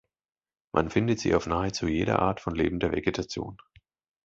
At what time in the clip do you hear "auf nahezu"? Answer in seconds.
1.35-1.87